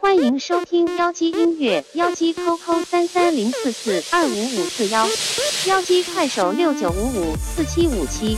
[0.00, 5.06] 欢迎收听妖姬音乐，妖姬 QQ 三三零四四二五五四幺，
[5.66, 8.36] 妖姬快手六九五五四七五七。